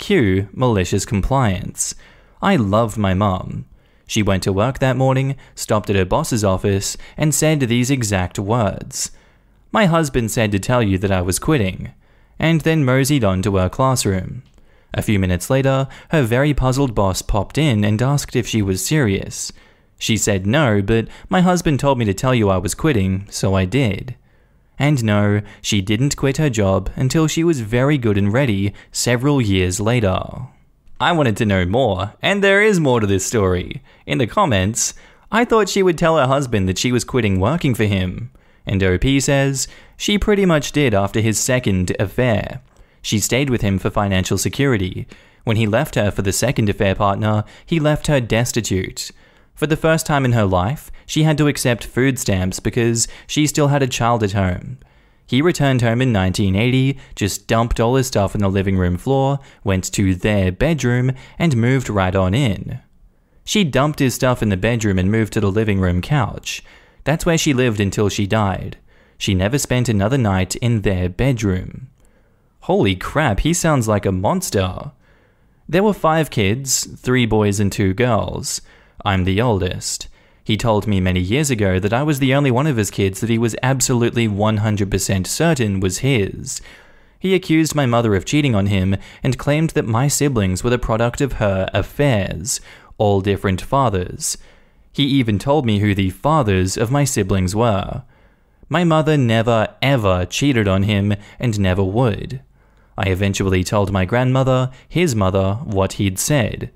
Cue 0.00 0.48
Malicious 0.52 1.04
compliance. 1.04 1.94
I 2.40 2.56
love 2.56 2.96
my 2.96 3.12
mom. 3.12 3.66
She 4.06 4.22
went 4.22 4.42
to 4.44 4.52
work 4.52 4.78
that 4.78 4.96
morning, 4.96 5.36
stopped 5.54 5.90
at 5.90 5.94
her 5.94 6.06
boss's 6.06 6.42
office, 6.42 6.96
and 7.18 7.34
said 7.34 7.60
these 7.60 7.90
exact 7.90 8.38
words 8.38 9.10
My 9.70 9.84
husband 9.84 10.30
said 10.30 10.50
to 10.52 10.58
tell 10.58 10.82
you 10.82 10.96
that 10.98 11.12
I 11.12 11.20
was 11.20 11.38
quitting, 11.38 11.92
and 12.38 12.62
then 12.62 12.84
moseyed 12.84 13.22
on 13.22 13.42
to 13.42 13.56
her 13.56 13.68
classroom. 13.68 14.42
A 14.94 15.02
few 15.02 15.18
minutes 15.18 15.50
later, 15.50 15.86
her 16.08 16.22
very 16.22 16.54
puzzled 16.54 16.94
boss 16.94 17.20
popped 17.20 17.58
in 17.58 17.84
and 17.84 18.00
asked 18.00 18.34
if 18.34 18.48
she 18.48 18.62
was 18.62 18.84
serious. 18.84 19.52
She 19.98 20.16
said 20.16 20.46
no, 20.46 20.80
but 20.80 21.08
my 21.28 21.42
husband 21.42 21.78
told 21.78 21.98
me 21.98 22.06
to 22.06 22.14
tell 22.14 22.34
you 22.34 22.48
I 22.48 22.56
was 22.56 22.74
quitting, 22.74 23.26
so 23.30 23.54
I 23.54 23.66
did. 23.66 24.16
And 24.80 25.04
no, 25.04 25.42
she 25.60 25.82
didn't 25.82 26.16
quit 26.16 26.38
her 26.38 26.48
job 26.48 26.88
until 26.96 27.26
she 27.26 27.44
was 27.44 27.60
very 27.60 27.98
good 27.98 28.16
and 28.16 28.32
ready 28.32 28.72
several 28.90 29.38
years 29.38 29.78
later. 29.78 30.18
I 30.98 31.12
wanted 31.12 31.36
to 31.36 31.44
know 31.44 31.66
more, 31.66 32.14
and 32.22 32.42
there 32.42 32.62
is 32.62 32.80
more 32.80 32.98
to 32.98 33.06
this 33.06 33.26
story. 33.26 33.82
In 34.06 34.16
the 34.16 34.26
comments, 34.26 34.94
I 35.30 35.44
thought 35.44 35.68
she 35.68 35.82
would 35.82 35.98
tell 35.98 36.16
her 36.16 36.26
husband 36.26 36.66
that 36.66 36.78
she 36.78 36.92
was 36.92 37.04
quitting 37.04 37.38
working 37.38 37.74
for 37.74 37.84
him. 37.84 38.30
And 38.64 38.82
OP 38.82 39.04
says 39.20 39.68
she 39.98 40.16
pretty 40.16 40.46
much 40.46 40.72
did 40.72 40.94
after 40.94 41.20
his 41.20 41.38
second 41.38 41.94
affair. 42.00 42.62
She 43.02 43.18
stayed 43.18 43.50
with 43.50 43.60
him 43.60 43.78
for 43.78 43.90
financial 43.90 44.38
security. 44.38 45.06
When 45.44 45.58
he 45.58 45.66
left 45.66 45.94
her 45.96 46.10
for 46.10 46.22
the 46.22 46.32
second 46.32 46.70
affair 46.70 46.94
partner, 46.94 47.44
he 47.66 47.80
left 47.80 48.06
her 48.06 48.18
destitute. 48.18 49.10
For 49.60 49.66
the 49.66 49.76
first 49.76 50.06
time 50.06 50.24
in 50.24 50.32
her 50.32 50.46
life, 50.46 50.90
she 51.04 51.24
had 51.24 51.36
to 51.36 51.46
accept 51.46 51.84
food 51.84 52.18
stamps 52.18 52.60
because 52.60 53.06
she 53.26 53.46
still 53.46 53.68
had 53.68 53.82
a 53.82 53.86
child 53.86 54.22
at 54.22 54.32
home. 54.32 54.78
He 55.26 55.42
returned 55.42 55.82
home 55.82 56.00
in 56.00 56.14
1980, 56.14 56.98
just 57.14 57.46
dumped 57.46 57.78
all 57.78 57.96
his 57.96 58.06
stuff 58.06 58.34
on 58.34 58.40
the 58.40 58.48
living 58.48 58.78
room 58.78 58.96
floor, 58.96 59.38
went 59.62 59.84
to 59.92 60.14
their 60.14 60.50
bedroom, 60.50 61.12
and 61.38 61.58
moved 61.58 61.90
right 61.90 62.16
on 62.16 62.32
in. 62.32 62.80
She 63.44 63.62
dumped 63.62 63.98
his 63.98 64.14
stuff 64.14 64.42
in 64.42 64.48
the 64.48 64.56
bedroom 64.56 64.98
and 64.98 65.12
moved 65.12 65.34
to 65.34 65.40
the 65.42 65.52
living 65.52 65.78
room 65.78 66.00
couch. 66.00 66.64
That's 67.04 67.26
where 67.26 67.36
she 67.36 67.52
lived 67.52 67.80
until 67.80 68.08
she 68.08 68.26
died. 68.26 68.78
She 69.18 69.34
never 69.34 69.58
spent 69.58 69.90
another 69.90 70.16
night 70.16 70.56
in 70.56 70.80
their 70.80 71.10
bedroom. 71.10 71.90
Holy 72.60 72.96
crap, 72.96 73.40
he 73.40 73.52
sounds 73.52 73.86
like 73.86 74.06
a 74.06 74.10
monster. 74.10 74.92
There 75.68 75.82
were 75.82 75.92
five 75.92 76.30
kids, 76.30 76.86
three 76.96 77.26
boys 77.26 77.60
and 77.60 77.70
two 77.70 77.92
girls. 77.92 78.62
I'm 79.04 79.24
the 79.24 79.40
oldest. 79.40 80.08
He 80.44 80.56
told 80.56 80.86
me 80.86 81.00
many 81.00 81.20
years 81.20 81.50
ago 81.50 81.78
that 81.78 81.92
I 81.92 82.02
was 82.02 82.18
the 82.18 82.34
only 82.34 82.50
one 82.50 82.66
of 82.66 82.76
his 82.76 82.90
kids 82.90 83.20
that 83.20 83.30
he 83.30 83.38
was 83.38 83.56
absolutely 83.62 84.26
100% 84.26 85.26
certain 85.26 85.80
was 85.80 85.98
his. 85.98 86.60
He 87.18 87.34
accused 87.34 87.74
my 87.74 87.86
mother 87.86 88.14
of 88.14 88.24
cheating 88.24 88.54
on 88.54 88.66
him 88.66 88.96
and 89.22 89.38
claimed 89.38 89.70
that 89.70 89.86
my 89.86 90.08
siblings 90.08 90.64
were 90.64 90.70
the 90.70 90.78
product 90.78 91.20
of 91.20 91.34
her 91.34 91.68
affairs, 91.74 92.60
all 92.98 93.20
different 93.20 93.60
fathers. 93.60 94.38
He 94.92 95.04
even 95.04 95.38
told 95.38 95.66
me 95.66 95.78
who 95.78 95.94
the 95.94 96.10
fathers 96.10 96.76
of 96.76 96.90
my 96.90 97.04
siblings 97.04 97.54
were. 97.54 98.02
My 98.68 98.84
mother 98.84 99.16
never, 99.16 99.68
ever 99.82 100.24
cheated 100.24 100.66
on 100.66 100.84
him 100.84 101.14
and 101.38 101.60
never 101.60 101.84
would. 101.84 102.40
I 102.96 103.08
eventually 103.08 103.64
told 103.64 103.92
my 103.92 104.04
grandmother, 104.04 104.70
his 104.88 105.14
mother, 105.14 105.54
what 105.64 105.94
he'd 105.94 106.18
said. 106.18 106.70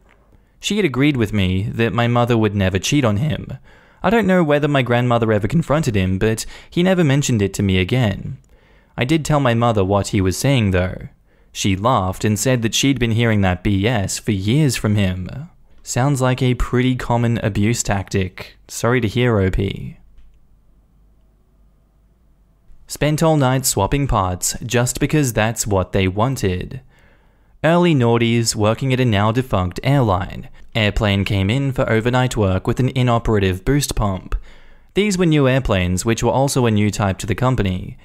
She 0.64 0.76
had 0.76 0.86
agreed 0.86 1.18
with 1.18 1.34
me 1.34 1.64
that 1.64 1.92
my 1.92 2.08
mother 2.08 2.38
would 2.38 2.54
never 2.54 2.78
cheat 2.78 3.04
on 3.04 3.18
him. 3.18 3.58
I 4.02 4.08
don't 4.08 4.26
know 4.26 4.42
whether 4.42 4.66
my 4.66 4.80
grandmother 4.80 5.30
ever 5.30 5.46
confronted 5.46 5.94
him, 5.94 6.18
but 6.18 6.46
he 6.70 6.82
never 6.82 7.04
mentioned 7.04 7.42
it 7.42 7.52
to 7.54 7.62
me 7.62 7.78
again. 7.78 8.38
I 8.96 9.04
did 9.04 9.26
tell 9.26 9.40
my 9.40 9.52
mother 9.52 9.84
what 9.84 10.08
he 10.08 10.22
was 10.22 10.38
saying, 10.38 10.70
though. 10.70 11.08
She 11.52 11.76
laughed 11.76 12.24
and 12.24 12.38
said 12.38 12.62
that 12.62 12.74
she'd 12.74 12.98
been 12.98 13.10
hearing 13.10 13.42
that 13.42 13.62
BS 13.62 14.18
for 14.18 14.32
years 14.32 14.74
from 14.74 14.94
him. 14.96 15.50
Sounds 15.82 16.22
like 16.22 16.40
a 16.40 16.54
pretty 16.54 16.96
common 16.96 17.36
abuse 17.42 17.82
tactic. 17.82 18.56
Sorry 18.66 19.02
to 19.02 19.06
hear, 19.06 19.38
OP. 19.42 19.58
Spent 22.86 23.22
all 23.22 23.36
night 23.36 23.66
swapping 23.66 24.06
parts 24.06 24.56
just 24.64 24.98
because 24.98 25.34
that's 25.34 25.66
what 25.66 25.92
they 25.92 26.08
wanted. 26.08 26.80
Early 27.64 27.94
naughties 27.94 28.54
working 28.54 28.92
at 28.92 29.00
a 29.00 29.06
now 29.06 29.32
defunct 29.32 29.80
airline. 29.82 30.50
Airplane 30.74 31.24
came 31.24 31.48
in 31.48 31.72
for 31.72 31.90
overnight 31.90 32.36
work 32.36 32.66
with 32.66 32.78
an 32.78 32.90
inoperative 32.90 33.64
boost 33.64 33.94
pump. 33.94 34.36
These 34.92 35.16
were 35.16 35.24
new 35.24 35.48
airplanes, 35.48 36.04
which 36.04 36.22
were 36.22 36.30
also 36.30 36.66
a 36.66 36.70
new 36.70 36.90
type 36.90 37.16
to 37.18 37.26
the 37.26 37.34
company. 37.34 37.96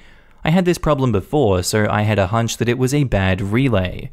I 0.42 0.48
had 0.48 0.64
this 0.64 0.78
problem 0.78 1.12
before, 1.12 1.62
so 1.62 1.86
I 1.90 2.02
had 2.02 2.18
a 2.18 2.28
hunch 2.28 2.56
that 2.56 2.70
it 2.70 2.78
was 2.78 2.94
a 2.94 3.04
bad 3.04 3.42
relay. 3.42 4.10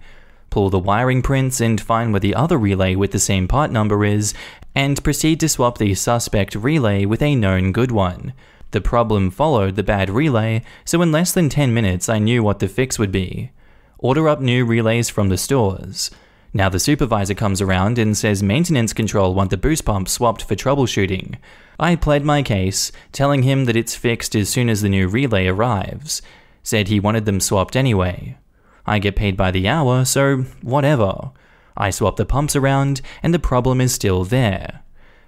Pull 0.50 0.70
the 0.70 0.80
wiring 0.80 1.22
prints 1.22 1.62
and 1.62 1.80
find 1.80 2.12
where 2.12 2.20
the 2.20 2.36
other 2.36 2.58
relay 2.58 2.96
with 2.96 3.12
the 3.12 3.18
same 3.18 3.48
part 3.48 3.72
number 3.72 4.04
is, 4.04 4.34
and 4.76 5.02
proceed 5.02 5.40
to 5.40 5.48
swap 5.48 5.78
the 5.78 5.96
suspect 5.96 6.56
relay 6.56 7.06
with 7.06 7.22
a 7.22 7.36
known 7.36 7.72
good 7.72 7.94
one. 7.94 8.34
The 8.72 8.82
problem 8.82 9.32
followed 9.32 9.78
the 9.78 9.84
bad 9.84 10.10
relay, 10.10 10.64
so 10.84 11.02
in 11.02 11.14
less 11.14 11.32
than 11.32 11.48
10 11.48 11.74
minutes 11.74 12.10
I 12.10 12.20
knew 12.20 12.44
what 12.44 12.60
the 12.60 12.68
fix 12.68 13.00
would 13.00 13.14
be 13.14 13.52
order 14.00 14.28
up 14.30 14.40
new 14.40 14.66
relays 14.66 15.10
from 15.10 15.30
the 15.30 15.38
stores. 15.38 16.12
Now 16.54 16.70
the 16.70 16.80
supervisor 16.80 17.34
comes 17.34 17.62
around 17.62 18.00
and 18.00 18.18
says 18.18 18.42
maintenance 18.42 18.94
control 18.94 19.34
want 19.34 19.50
the 19.50 19.58
boost 19.58 19.86
pump 19.86 20.08
swapped 20.08 20.44
for 20.44 20.56
troubleshooting. 20.56 21.36
I 21.80 21.96
pled 21.96 22.24
my 22.24 22.42
case, 22.42 22.92
telling 23.12 23.44
him 23.44 23.66
that 23.66 23.76
it's 23.76 23.96
fixed 23.96 24.36
as 24.36 24.50
soon 24.50 24.70
as 24.70 24.82
the 24.82 24.90
new 24.90 25.08
relay 25.08 25.48
arrives. 25.48 26.22
Said 26.64 26.88
he 26.88 27.00
wanted 27.00 27.26
them 27.26 27.40
swapped 27.40 27.76
anyway. 27.76 28.38
I 28.86 29.00
get 29.00 29.16
paid 29.16 29.38
by 29.38 29.52
the 29.52 29.68
hour, 29.68 30.06
so 30.06 30.46
whatever. 30.62 31.32
I 31.76 31.92
swap 31.92 32.16
the 32.16 32.26
pumps 32.26 32.56
around, 32.56 33.02
and 33.22 33.34
the 33.34 33.40
problem 33.40 33.80
is 33.80 33.94
still 33.94 34.24
there. 34.24 34.82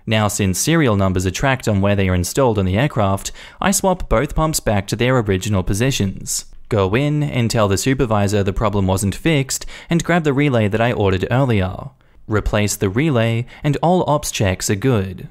Now, 0.07 0.27
since 0.27 0.57
serial 0.57 0.95
numbers 0.95 1.27
are 1.27 1.31
tracked 1.31 1.67
on 1.67 1.81
where 1.81 1.95
they 1.95 2.09
are 2.09 2.15
installed 2.15 2.57
on 2.57 2.65
the 2.65 2.77
aircraft, 2.77 3.31
I 3.61 3.69
swap 3.69 4.09
both 4.09 4.33
pumps 4.33 4.59
back 4.59 4.87
to 4.87 4.95
their 4.95 5.19
original 5.19 5.61
positions. 5.61 6.45
Go 6.69 6.95
in 6.95 7.23
and 7.23 7.49
tell 7.49 7.67
the 7.67 7.79
supervisor 7.79 8.43
the 8.43 8.53
problem 8.53 8.85
wasn't 8.85 9.15
fixed 9.15 9.65
and 9.89 10.03
grab 10.03 10.23
the 10.23 10.33
relay 10.33 10.67
that 10.67 10.79
I 10.79 10.93
ordered 10.93 11.27
earlier. 11.31 11.89
Replace 12.27 12.75
the 12.75 12.89
relay 12.89 13.47
and 13.63 13.75
all 13.81 14.07
ops 14.07 14.29
checks 14.29 14.69
are 14.69 14.75
good. 14.75 15.27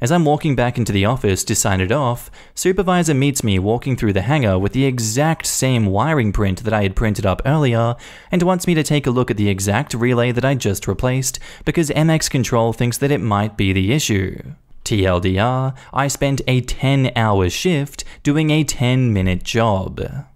As 0.00 0.10
I'm 0.10 0.24
walking 0.24 0.56
back 0.56 0.78
into 0.78 0.92
the 0.92 1.04
office 1.04 1.44
to 1.44 1.54
sign 1.54 1.82
it 1.82 1.92
off, 1.92 2.30
supervisor 2.54 3.12
meets 3.12 3.44
me 3.44 3.58
walking 3.58 3.94
through 3.94 4.14
the 4.14 4.22
hangar 4.22 4.58
with 4.58 4.72
the 4.72 4.86
exact 4.86 5.44
same 5.44 5.84
wiring 5.84 6.32
print 6.32 6.64
that 6.64 6.72
I 6.72 6.82
had 6.82 6.96
printed 6.96 7.26
up 7.26 7.42
earlier 7.44 7.96
and 8.32 8.42
wants 8.42 8.66
me 8.66 8.72
to 8.72 8.82
take 8.82 9.06
a 9.06 9.10
look 9.10 9.30
at 9.30 9.36
the 9.36 9.50
exact 9.50 9.92
relay 9.92 10.32
that 10.32 10.46
I 10.46 10.54
just 10.54 10.88
replaced 10.88 11.38
because 11.66 11.90
MX 11.90 12.30
Control 12.30 12.72
thinks 12.72 12.96
that 12.96 13.10
it 13.10 13.20
might 13.20 13.58
be 13.58 13.74
the 13.74 13.92
issue. 13.92 14.40
TLDR, 14.86 15.76
I 15.92 16.08
spent 16.08 16.40
a 16.46 16.62
10 16.62 17.12
hour 17.14 17.50
shift 17.50 18.02
doing 18.22 18.48
a 18.48 18.64
10 18.64 19.12
minute 19.12 19.42
job. 19.42 20.26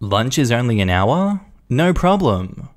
Lunch 0.00 0.38
is 0.38 0.52
only 0.52 0.82
an 0.82 0.90
hour? 0.90 1.40
No 1.70 1.94
problem. 1.94 2.68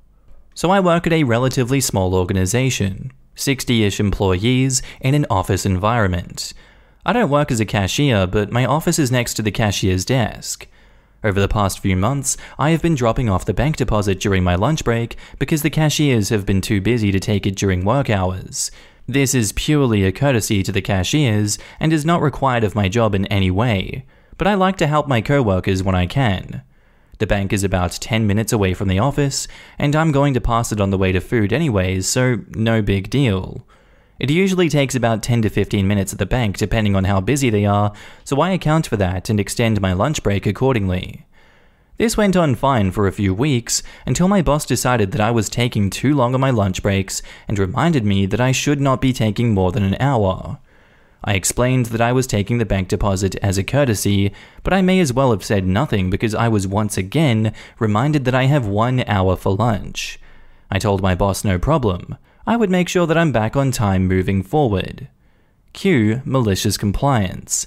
So 0.54 0.70
I 0.70 0.80
work 0.80 1.06
at 1.06 1.12
a 1.12 1.24
relatively 1.24 1.78
small 1.78 2.14
organization, 2.14 3.12
60 3.34 3.84
ish 3.84 4.00
employees 4.00 4.80
in 5.02 5.14
an 5.14 5.26
office 5.28 5.66
environment. 5.66 6.54
I 7.04 7.12
don't 7.12 7.28
work 7.28 7.50
as 7.50 7.60
a 7.60 7.66
cashier, 7.66 8.26
but 8.26 8.50
my 8.50 8.64
office 8.64 8.98
is 8.98 9.12
next 9.12 9.34
to 9.34 9.42
the 9.42 9.50
cashier's 9.50 10.06
desk. 10.06 10.66
Over 11.22 11.38
the 11.38 11.46
past 11.46 11.80
few 11.80 11.94
months, 11.94 12.38
I 12.58 12.70
have 12.70 12.80
been 12.80 12.94
dropping 12.94 13.28
off 13.28 13.44
the 13.44 13.52
bank 13.52 13.76
deposit 13.76 14.18
during 14.18 14.42
my 14.42 14.54
lunch 14.54 14.82
break 14.82 15.14
because 15.38 15.60
the 15.60 15.68
cashiers 15.68 16.30
have 16.30 16.46
been 16.46 16.62
too 16.62 16.80
busy 16.80 17.12
to 17.12 17.20
take 17.20 17.46
it 17.46 17.54
during 17.54 17.84
work 17.84 18.08
hours. 18.08 18.70
This 19.06 19.34
is 19.34 19.52
purely 19.52 20.04
a 20.04 20.12
courtesy 20.12 20.62
to 20.62 20.72
the 20.72 20.80
cashiers 20.80 21.58
and 21.78 21.92
is 21.92 22.06
not 22.06 22.22
required 22.22 22.64
of 22.64 22.74
my 22.74 22.88
job 22.88 23.14
in 23.14 23.26
any 23.26 23.50
way, 23.50 24.06
but 24.38 24.46
I 24.46 24.54
like 24.54 24.78
to 24.78 24.86
help 24.86 25.06
my 25.06 25.20
co-workers 25.20 25.82
when 25.82 25.94
I 25.94 26.06
can. 26.06 26.62
The 27.20 27.26
bank 27.26 27.52
is 27.52 27.62
about 27.62 27.92
10 27.92 28.26
minutes 28.26 28.50
away 28.50 28.72
from 28.72 28.88
the 28.88 28.98
office, 28.98 29.46
and 29.78 29.94
I'm 29.94 30.10
going 30.10 30.32
to 30.32 30.40
pass 30.40 30.72
it 30.72 30.80
on 30.80 30.88
the 30.88 30.96
way 30.96 31.12
to 31.12 31.20
food 31.20 31.52
anyways, 31.52 32.08
so 32.08 32.38
no 32.54 32.80
big 32.80 33.10
deal. 33.10 33.66
It 34.18 34.30
usually 34.30 34.70
takes 34.70 34.94
about 34.94 35.22
10 35.22 35.42
to 35.42 35.50
15 35.50 35.86
minutes 35.86 36.14
at 36.14 36.18
the 36.18 36.24
bank 36.24 36.56
depending 36.56 36.96
on 36.96 37.04
how 37.04 37.20
busy 37.20 37.50
they 37.50 37.66
are, 37.66 37.92
so 38.24 38.40
I 38.40 38.52
account 38.52 38.86
for 38.86 38.96
that 38.96 39.28
and 39.28 39.38
extend 39.38 39.82
my 39.82 39.92
lunch 39.92 40.22
break 40.22 40.46
accordingly. 40.46 41.26
This 41.98 42.16
went 42.16 42.36
on 42.36 42.54
fine 42.54 42.90
for 42.90 43.06
a 43.06 43.12
few 43.12 43.34
weeks 43.34 43.82
until 44.06 44.26
my 44.26 44.40
boss 44.40 44.64
decided 44.64 45.12
that 45.12 45.20
I 45.20 45.30
was 45.30 45.50
taking 45.50 45.90
too 45.90 46.14
long 46.14 46.32
on 46.32 46.40
my 46.40 46.50
lunch 46.50 46.82
breaks 46.82 47.20
and 47.46 47.58
reminded 47.58 48.06
me 48.06 48.24
that 48.24 48.40
I 48.40 48.52
should 48.52 48.80
not 48.80 49.02
be 49.02 49.12
taking 49.12 49.52
more 49.52 49.72
than 49.72 49.82
an 49.82 49.98
hour. 50.00 50.58
I 51.22 51.34
explained 51.34 51.86
that 51.86 52.00
I 52.00 52.12
was 52.12 52.26
taking 52.26 52.58
the 52.58 52.64
bank 52.64 52.88
deposit 52.88 53.36
as 53.36 53.58
a 53.58 53.64
courtesy, 53.64 54.32
but 54.62 54.72
I 54.72 54.80
may 54.80 55.00
as 55.00 55.12
well 55.12 55.32
have 55.32 55.44
said 55.44 55.66
nothing 55.66 56.08
because 56.08 56.34
I 56.34 56.48
was 56.48 56.66
once 56.66 56.96
again 56.96 57.52
reminded 57.78 58.24
that 58.24 58.34
I 58.34 58.44
have 58.44 58.66
one 58.66 59.04
hour 59.06 59.36
for 59.36 59.54
lunch. 59.54 60.18
I 60.70 60.78
told 60.78 61.02
my 61.02 61.14
boss 61.14 61.44
no 61.44 61.58
problem. 61.58 62.16
I 62.46 62.56
would 62.56 62.70
make 62.70 62.88
sure 62.88 63.06
that 63.06 63.18
I'm 63.18 63.32
back 63.32 63.54
on 63.54 63.70
time 63.70 64.06
moving 64.06 64.42
forward. 64.42 65.08
Cue 65.72 66.22
malicious 66.24 66.78
compliance. 66.78 67.66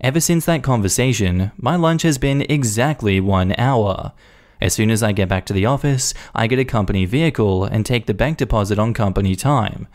Ever 0.00 0.20
since 0.20 0.44
that 0.46 0.62
conversation, 0.62 1.52
my 1.56 1.76
lunch 1.76 2.02
has 2.02 2.18
been 2.18 2.42
exactly 2.42 3.20
one 3.20 3.54
hour. 3.58 4.12
As 4.60 4.74
soon 4.74 4.90
as 4.90 5.02
I 5.02 5.12
get 5.12 5.28
back 5.28 5.46
to 5.46 5.52
the 5.52 5.66
office, 5.66 6.14
I 6.34 6.46
get 6.46 6.58
a 6.58 6.64
company 6.64 7.04
vehicle 7.04 7.64
and 7.64 7.86
take 7.86 8.06
the 8.06 8.14
bank 8.14 8.38
deposit 8.38 8.78
on 8.78 8.92
company 8.92 9.36
time. 9.36 9.86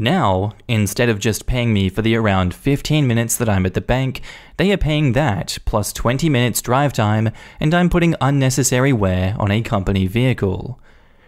Now, 0.00 0.52
instead 0.68 1.08
of 1.08 1.18
just 1.18 1.46
paying 1.46 1.72
me 1.72 1.88
for 1.88 2.02
the 2.02 2.14
around 2.14 2.54
15 2.54 3.04
minutes 3.04 3.36
that 3.36 3.48
I'm 3.48 3.66
at 3.66 3.74
the 3.74 3.80
bank, 3.80 4.20
they 4.56 4.70
are 4.70 4.76
paying 4.76 5.12
that 5.12 5.58
plus 5.64 5.92
20 5.92 6.28
minutes 6.28 6.62
drive 6.62 6.92
time, 6.92 7.30
and 7.58 7.74
I'm 7.74 7.90
putting 7.90 8.14
unnecessary 8.20 8.92
wear 8.92 9.34
on 9.40 9.50
a 9.50 9.60
company 9.60 10.06
vehicle. 10.06 10.78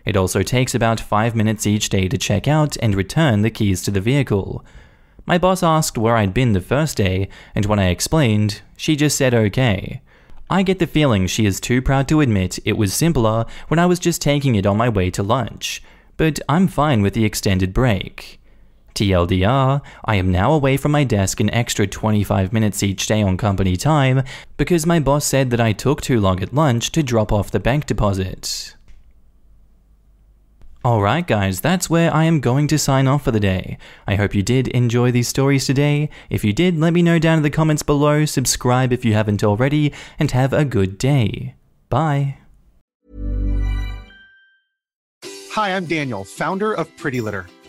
It 0.04 0.16
also 0.16 0.44
takes 0.44 0.72
about 0.72 1.00
5 1.00 1.35
minutes 1.35 1.66
each 1.66 1.88
day 1.88 2.06
to 2.06 2.16
check 2.16 2.46
out 2.46 2.76
and 2.80 2.94
return 2.94 3.42
the 3.42 3.50
keys 3.50 3.83
to 3.83 3.90
the 3.90 4.00
vehicle. 4.00 4.64
My 5.26 5.37
boss 5.37 5.64
asked 5.64 5.98
where 5.98 6.16
I'd 6.16 6.33
been 6.33 6.52
the 6.52 6.61
first 6.61 6.96
day, 6.96 7.28
and 7.56 7.66
when 7.66 7.80
I 7.80 7.88
explained, 7.88 8.62
she 8.76 8.94
just 8.94 9.18
said 9.18 9.35
okay. 9.35 10.00
I 10.48 10.62
get 10.62 10.78
the 10.78 10.87
feeling 10.87 11.26
she 11.26 11.44
is 11.44 11.59
too 11.59 11.83
proud 11.83 12.06
to 12.06 12.20
admit 12.20 12.61
it 12.64 12.76
was 12.76 12.94
simpler 12.94 13.46
when 13.66 13.80
I 13.80 13.87
was 13.87 13.98
just 13.98 14.22
taking 14.22 14.54
it 14.54 14.64
on 14.64 14.76
my 14.76 14.88
way 14.88 15.11
to 15.11 15.24
lunch, 15.24 15.83
but 16.16 16.38
I'm 16.48 16.68
fine 16.68 17.02
with 17.02 17.14
the 17.14 17.24
extended 17.24 17.74
break. 17.74 18.39
TLDR, 18.94 19.81
I 20.05 20.14
am 20.16 20.31
now 20.31 20.53
away 20.53 20.76
from 20.76 20.92
my 20.92 21.05
desk 21.05 21.40
an 21.40 21.50
extra 21.50 21.87
25 21.87 22.53
minutes 22.53 22.83
each 22.83 23.07
day 23.07 23.22
on 23.22 23.37
company 23.37 23.76
time 23.76 24.22
because 24.57 24.87
my 24.87 25.00
boss 25.00 25.24
said 25.24 25.50
that 25.50 25.61
I 25.61 25.72
took 25.72 26.00
too 26.00 26.20
long 26.20 26.42
at 26.42 26.55
lunch 26.55 26.92
to 26.92 27.03
drop 27.03 27.33
off 27.33 27.50
the 27.50 27.61
bank 27.61 27.87
deposit. 27.87 28.74
Alright, 30.83 31.26
guys, 31.26 31.61
that's 31.61 31.90
where 31.90 32.12
I 32.14 32.24
am 32.24 32.40
going 32.40 32.66
to 32.68 32.79
sign 32.79 33.07
off 33.07 33.24
for 33.24 33.33
the 33.33 33.38
day. 33.38 33.76
I 34.07 34.14
hope 34.14 34.35
you 34.35 34.42
did 34.42 34.68
enjoy 34.68 35.11
these 35.11 35.29
stories 35.29 35.66
today. 35.66 36.09
If 36.31 36.42
you 36.42 36.55
did, 36.55 36.79
let 36.79 36.94
me 36.94 37.03
know 37.03 37.18
down 37.18 37.37
in 37.37 37.42
the 37.42 37.50
comments 37.50 37.83
below, 37.83 38.24
subscribe 38.24 38.90
if 38.90 39.05
you 39.05 39.12
haven't 39.12 39.44
already, 39.44 39.92
and 40.18 40.31
have 40.31 40.55
a 40.55 40.64
good 40.64 40.96
day. 40.96 41.55
Bye. 41.90 42.38
Hi, 45.53 45.76
I'm 45.76 45.85
Daniel, 45.85 46.24
founder 46.24 46.72
of 46.72 46.96
Pretty 46.96 47.20
Litter. 47.20 47.46